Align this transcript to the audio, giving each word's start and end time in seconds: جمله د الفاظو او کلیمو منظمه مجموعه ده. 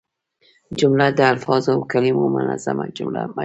جمله 0.79 1.07
د 1.17 1.19
الفاظو 1.33 1.69
او 1.75 1.81
کلیمو 1.91 2.25
منظمه 2.35 2.77
مجموعه 2.81 3.23
ده. 3.31 3.37